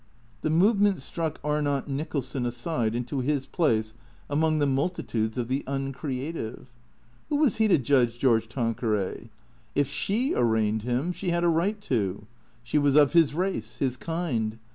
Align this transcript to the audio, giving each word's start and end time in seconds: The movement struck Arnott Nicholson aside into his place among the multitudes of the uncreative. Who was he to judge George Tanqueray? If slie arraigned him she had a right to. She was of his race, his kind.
The 0.41 0.49
movement 0.49 0.99
struck 0.99 1.37
Arnott 1.43 1.87
Nicholson 1.87 2.47
aside 2.47 2.95
into 2.95 3.19
his 3.19 3.45
place 3.45 3.93
among 4.31 4.57
the 4.57 4.65
multitudes 4.65 5.37
of 5.37 5.47
the 5.47 5.63
uncreative. 5.67 6.71
Who 7.29 7.35
was 7.35 7.57
he 7.57 7.67
to 7.67 7.77
judge 7.77 8.17
George 8.17 8.49
Tanqueray? 8.49 9.29
If 9.75 9.87
slie 9.87 10.33
arraigned 10.35 10.81
him 10.81 11.11
she 11.11 11.29
had 11.29 11.43
a 11.43 11.49
right 11.49 11.79
to. 11.81 12.25
She 12.63 12.79
was 12.79 12.95
of 12.95 13.13
his 13.13 13.35
race, 13.35 13.77
his 13.77 13.95
kind. 13.95 14.57